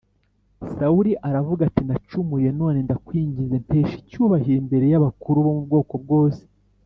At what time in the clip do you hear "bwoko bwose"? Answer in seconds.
5.67-6.41